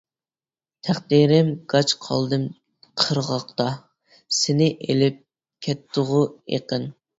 [0.87, 2.47] تەقدىرىم كاج قالدىم
[3.03, 3.69] قىرغاقتا،
[4.41, 5.23] سىنى ئېلىپ
[5.69, 6.93] كەتتىغۇ ئېقىن.